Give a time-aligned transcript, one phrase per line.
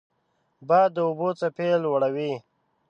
[0.67, 2.31] باد د اوبو څپې لوړوي